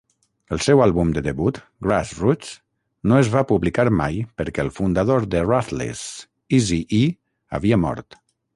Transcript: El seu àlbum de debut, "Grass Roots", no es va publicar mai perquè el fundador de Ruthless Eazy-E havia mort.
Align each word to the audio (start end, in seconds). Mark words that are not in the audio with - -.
El 0.55 0.61
seu 0.67 0.79
àlbum 0.85 1.09
de 1.17 1.21
debut, 1.27 1.59
"Grass 1.87 2.13
Roots", 2.21 2.55
no 3.11 3.19
es 3.25 3.29
va 3.35 3.43
publicar 3.53 3.85
mai 3.99 4.19
perquè 4.41 4.65
el 4.65 4.73
fundador 4.81 5.29
de 5.37 5.45
Ruthless 5.47 6.03
Eazy-E 6.61 7.03
havia 7.59 7.83
mort. 7.87 8.23